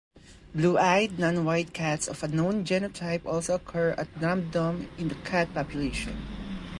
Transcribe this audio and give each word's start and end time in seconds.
Blue-eyed 0.55 1.19
non-white 1.19 1.75
cats 1.75 2.07
of 2.07 2.23
unknown 2.23 2.65
genotype 2.65 3.23
also 3.23 3.53
occur 3.53 3.91
at 3.99 4.07
random 4.19 4.89
in 4.97 5.09
the 5.09 5.15
cat 5.23 5.53
population. 5.53 6.17